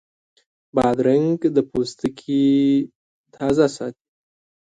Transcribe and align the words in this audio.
بادرنګ 0.75 1.37
د 1.55 1.57
پوستکي 1.69 2.43
تازه 3.35 3.67
ساتي. 3.75 4.05